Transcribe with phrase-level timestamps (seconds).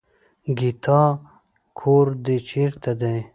[0.57, 1.01] ګيتا
[1.79, 3.17] کور دې چېرته دی.